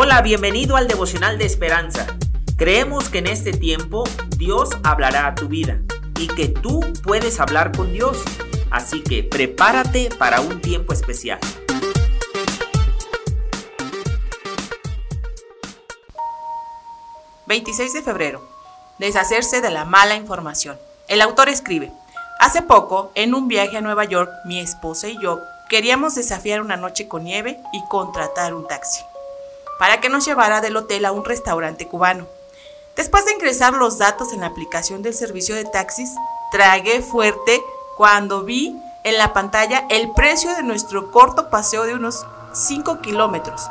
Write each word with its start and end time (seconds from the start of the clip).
Hola, 0.00 0.22
bienvenido 0.22 0.76
al 0.76 0.86
devocional 0.86 1.38
de 1.38 1.44
esperanza. 1.44 2.06
Creemos 2.56 3.08
que 3.08 3.18
en 3.18 3.26
este 3.26 3.50
tiempo 3.50 4.04
Dios 4.36 4.70
hablará 4.84 5.26
a 5.26 5.34
tu 5.34 5.48
vida 5.48 5.80
y 6.20 6.28
que 6.28 6.46
tú 6.46 6.78
puedes 7.02 7.40
hablar 7.40 7.76
con 7.76 7.92
Dios. 7.92 8.22
Así 8.70 9.02
que 9.02 9.24
prepárate 9.24 10.10
para 10.16 10.40
un 10.40 10.60
tiempo 10.60 10.92
especial. 10.92 11.40
...26 17.48 17.92
de 17.92 18.02
febrero... 18.02 18.48
...deshacerse 19.00 19.60
de 19.60 19.70
la 19.70 19.84
mala 19.84 20.14
información... 20.14 20.78
...el 21.08 21.20
autor 21.22 21.48
escribe... 21.48 21.90
...hace 22.38 22.62
poco, 22.62 23.10
en 23.16 23.34
un 23.34 23.48
viaje 23.48 23.76
a 23.76 23.80
Nueva 23.80 24.04
York... 24.04 24.30
...mi 24.44 24.60
esposa 24.60 25.08
y 25.08 25.20
yo... 25.20 25.40
...queríamos 25.68 26.14
desafiar 26.14 26.60
una 26.60 26.76
noche 26.76 27.08
con 27.08 27.24
nieve... 27.24 27.58
...y 27.72 27.82
contratar 27.88 28.54
un 28.54 28.68
taxi 28.68 29.02
para 29.78 30.00
que 30.00 30.08
nos 30.08 30.24
llevara 30.24 30.60
del 30.60 30.76
hotel 30.76 31.04
a 31.04 31.12
un 31.12 31.24
restaurante 31.24 31.86
cubano. 31.86 32.26
Después 32.96 33.24
de 33.24 33.32
ingresar 33.32 33.74
los 33.74 33.98
datos 33.98 34.32
en 34.32 34.40
la 34.40 34.48
aplicación 34.48 35.02
del 35.02 35.14
servicio 35.14 35.54
de 35.54 35.64
taxis, 35.64 36.10
tragué 36.50 37.00
fuerte 37.00 37.62
cuando 37.96 38.42
vi 38.42 38.76
en 39.04 39.18
la 39.18 39.32
pantalla 39.32 39.86
el 39.88 40.12
precio 40.12 40.54
de 40.54 40.62
nuestro 40.62 41.10
corto 41.10 41.48
paseo 41.48 41.84
de 41.84 41.94
unos 41.94 42.26
5 42.52 43.00
kilómetros, 43.00 43.68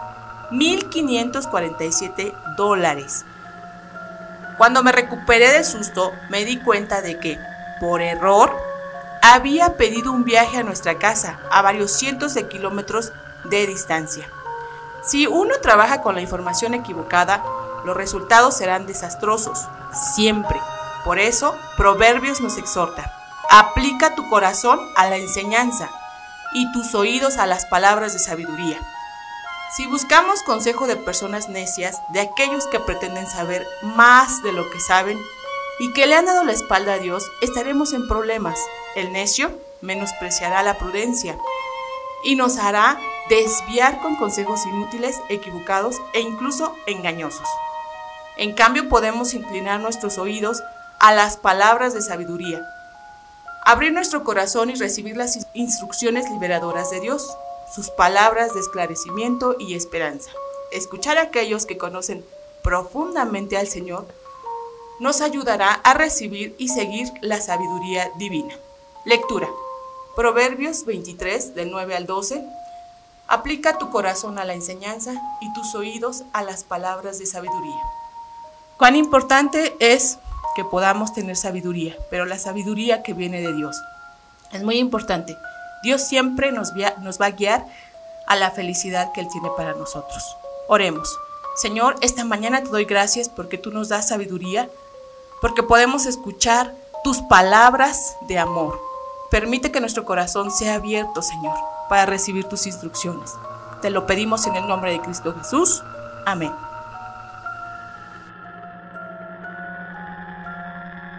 1.547 0.51 2.55
dólares. 2.55 3.25
Cuando 4.57 4.83
me 4.83 4.91
recuperé 4.91 5.51
del 5.51 5.65
susto, 5.65 6.13
me 6.29 6.45
di 6.45 6.59
cuenta 6.59 7.01
de 7.01 7.19
que, 7.19 7.37
por 7.79 8.01
error, 8.01 8.55
había 9.21 9.75
pedido 9.75 10.11
un 10.11 10.23
viaje 10.23 10.57
a 10.57 10.63
nuestra 10.63 10.97
casa 10.97 11.39
a 11.51 11.61
varios 11.61 11.91
cientos 11.91 12.33
de 12.33 12.47
kilómetros 12.47 13.11
de 13.43 13.67
distancia. 13.67 14.27
Si 15.07 15.25
uno 15.25 15.55
trabaja 15.61 16.01
con 16.01 16.15
la 16.15 16.21
información 16.21 16.73
equivocada, 16.73 17.41
los 17.85 17.95
resultados 17.95 18.57
serán 18.57 18.85
desastrosos, 18.85 19.67
siempre. 20.15 20.59
Por 21.05 21.17
eso, 21.17 21.55
Proverbios 21.77 22.41
nos 22.41 22.57
exhorta, 22.57 23.13
aplica 23.49 24.15
tu 24.15 24.27
corazón 24.29 24.79
a 24.97 25.07
la 25.09 25.15
enseñanza 25.15 25.89
y 26.53 26.69
tus 26.73 26.93
oídos 26.93 27.37
a 27.37 27.45
las 27.45 27.65
palabras 27.65 28.11
de 28.11 28.19
sabiduría. 28.19 28.77
Si 29.77 29.87
buscamos 29.87 30.43
consejo 30.43 30.87
de 30.87 30.97
personas 30.97 31.47
necias, 31.47 32.01
de 32.09 32.19
aquellos 32.19 32.67
que 32.67 32.81
pretenden 32.81 33.27
saber 33.27 33.65
más 33.83 34.43
de 34.43 34.51
lo 34.51 34.69
que 34.69 34.81
saben 34.81 35.17
y 35.79 35.93
que 35.93 36.07
le 36.07 36.15
han 36.15 36.25
dado 36.25 36.43
la 36.43 36.51
espalda 36.51 36.93
a 36.93 36.99
Dios, 36.99 37.23
estaremos 37.41 37.93
en 37.93 38.07
problemas. 38.09 38.59
El 38.95 39.13
necio 39.13 39.51
menospreciará 39.79 40.63
la 40.63 40.77
prudencia 40.77 41.37
y 42.23 42.35
nos 42.35 42.57
hará 42.57 42.99
desviar 43.29 44.01
con 44.01 44.15
consejos 44.15 44.65
inútiles, 44.65 45.19
equivocados 45.29 45.97
e 46.13 46.21
incluso 46.21 46.75
engañosos. 46.85 47.47
En 48.37 48.53
cambio, 48.53 48.87
podemos 48.87 49.33
inclinar 49.33 49.79
nuestros 49.79 50.17
oídos 50.17 50.61
a 50.99 51.13
las 51.13 51.37
palabras 51.37 51.93
de 51.93 52.01
sabiduría, 52.01 52.65
abrir 53.65 53.91
nuestro 53.91 54.23
corazón 54.23 54.69
y 54.69 54.75
recibir 54.75 55.17
las 55.17 55.47
instrucciones 55.53 56.29
liberadoras 56.29 56.89
de 56.89 57.01
Dios, 57.01 57.37
sus 57.73 57.89
palabras 57.89 58.53
de 58.53 58.61
esclarecimiento 58.61 59.55
y 59.59 59.75
esperanza. 59.75 60.31
Escuchar 60.71 61.17
a 61.17 61.23
aquellos 61.23 61.65
que 61.65 61.77
conocen 61.77 62.23
profundamente 62.61 63.57
al 63.57 63.67
Señor 63.67 64.07
nos 64.99 65.21
ayudará 65.21 65.73
a 65.73 65.93
recibir 65.93 66.55
y 66.57 66.69
seguir 66.69 67.07
la 67.21 67.41
sabiduría 67.41 68.11
divina. 68.17 68.57
Lectura. 69.05 69.47
Proverbios 70.15 70.85
23 70.85 71.53
del 71.53 71.69
9 71.69 71.95
al 71.95 72.07
12 72.07 72.43
Aplica 73.27 73.77
tu 73.77 73.89
corazón 73.89 74.39
a 74.39 74.45
la 74.45 74.53
enseñanza 74.53 75.13
y 75.41 75.51
tus 75.53 75.75
oídos 75.75 76.23
a 76.31 76.43
las 76.43 76.63
palabras 76.63 77.19
de 77.19 77.25
sabiduría. 77.25 77.81
Cuán 78.77 78.95
importante 78.95 79.75
es 79.79 80.17
que 80.55 80.63
podamos 80.63 81.13
tener 81.13 81.35
sabiduría, 81.35 81.97
pero 82.09 82.25
la 82.25 82.39
sabiduría 82.39 83.03
que 83.03 83.13
viene 83.13 83.41
de 83.41 83.53
Dios. 83.53 83.81
Es 84.53 84.63
muy 84.63 84.77
importante. 84.77 85.35
Dios 85.83 86.03
siempre 86.03 86.53
nos, 86.53 86.73
va 86.73 87.25
a 87.25 87.31
guiar 87.31 87.65
a 88.27 88.35
la 88.37 88.51
felicidad 88.51 89.11
que 89.11 89.21
Él 89.21 89.27
tiene 89.29 89.49
para 89.57 89.73
nosotros. 89.73 90.23
Oremos. 90.69 91.13
Señor, 91.57 91.95
esta 92.01 92.23
mañana 92.23 92.63
te 92.63 92.69
doy 92.69 92.85
gracias 92.85 93.27
porque 93.27 93.57
tú 93.57 93.71
nos 93.71 93.89
das 93.89 94.07
sabiduría, 94.07 94.69
porque 95.41 95.63
podemos 95.63 96.05
escuchar 96.05 96.73
tus 97.03 97.21
palabras 97.23 98.15
de 98.21 98.39
amor. 98.39 98.79
Permite 99.31 99.71
que 99.71 99.81
nuestro 99.81 100.05
corazón 100.05 100.49
sea 100.49 100.75
abierto, 100.75 101.21
Señor 101.21 101.76
para 101.89 102.05
recibir 102.05 102.45
tus 102.45 102.67
instrucciones. 102.67 103.35
Te 103.81 103.89
lo 103.89 104.05
pedimos 104.05 104.47
en 104.47 104.55
el 104.55 104.67
nombre 104.67 104.91
de 104.91 105.01
Cristo 105.01 105.33
Jesús. 105.37 105.83
Amén. 106.25 106.51